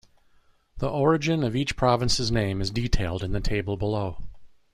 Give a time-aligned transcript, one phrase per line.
[0.79, 4.23] The origin of each province's name is detailed in the table below.